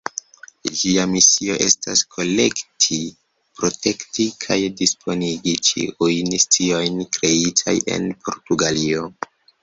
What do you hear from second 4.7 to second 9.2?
disponigi ĉiujn sciojn kreitaj en Portugalio.